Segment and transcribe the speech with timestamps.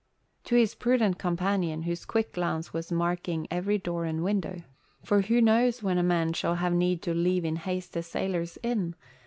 [0.45, 4.63] To his prudent companion, whose quick glance was marking every door and window,
[5.03, 8.57] for who knows when a man shall have need to leave in haste a sailor's
[8.63, 8.95] inn?